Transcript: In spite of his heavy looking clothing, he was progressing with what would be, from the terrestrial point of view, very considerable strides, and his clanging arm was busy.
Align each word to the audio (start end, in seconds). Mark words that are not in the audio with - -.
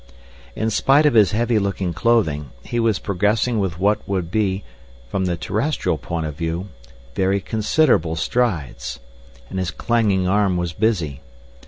In 0.55 0.71
spite 0.71 1.05
of 1.05 1.13
his 1.13 1.31
heavy 1.33 1.59
looking 1.59 1.93
clothing, 1.93 2.49
he 2.63 2.79
was 2.79 2.97
progressing 2.97 3.59
with 3.59 3.77
what 3.77 3.99
would 4.09 4.31
be, 4.31 4.63
from 5.11 5.25
the 5.25 5.37
terrestrial 5.37 5.99
point 5.99 6.25
of 6.25 6.33
view, 6.33 6.69
very 7.13 7.39
considerable 7.39 8.15
strides, 8.15 8.99
and 9.51 9.59
his 9.59 9.69
clanging 9.69 10.27
arm 10.27 10.57
was 10.57 10.73
busy. 10.73 11.21